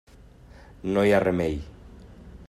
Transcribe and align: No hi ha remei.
No 0.95 1.03
hi 1.09 1.13
ha 1.13 1.19
remei. 1.25 1.59